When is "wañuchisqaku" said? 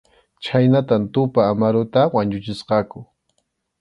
2.15-2.99